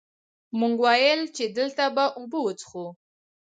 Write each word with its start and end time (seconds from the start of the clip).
مونږ 0.59 0.75
ويل 0.85 1.21
چې 1.35 1.43
دلته 1.57 1.83
به 1.95 2.05
اوبۀ 2.17 2.39
وڅښو 2.41 2.85
ـ 2.91 2.95